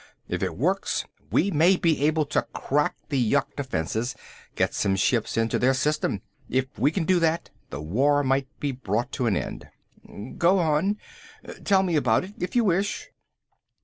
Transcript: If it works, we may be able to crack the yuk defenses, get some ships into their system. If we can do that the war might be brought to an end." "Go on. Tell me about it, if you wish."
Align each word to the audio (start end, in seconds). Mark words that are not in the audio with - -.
If 0.27 0.41
it 0.41 0.57
works, 0.57 1.05
we 1.29 1.51
may 1.51 1.75
be 1.75 2.03
able 2.07 2.25
to 2.25 2.41
crack 2.55 2.95
the 3.09 3.19
yuk 3.19 3.55
defenses, 3.55 4.15
get 4.55 4.73
some 4.73 4.95
ships 4.95 5.37
into 5.37 5.59
their 5.59 5.75
system. 5.75 6.23
If 6.49 6.65
we 6.79 6.89
can 6.89 7.05
do 7.05 7.19
that 7.19 7.51
the 7.69 7.81
war 7.83 8.23
might 8.23 8.47
be 8.59 8.71
brought 8.71 9.11
to 9.11 9.27
an 9.27 9.37
end." 9.37 9.69
"Go 10.39 10.57
on. 10.57 10.97
Tell 11.65 11.83
me 11.83 11.95
about 11.95 12.23
it, 12.23 12.33
if 12.39 12.55
you 12.55 12.63
wish." 12.63 13.11